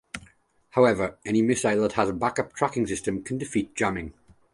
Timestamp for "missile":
1.43-1.83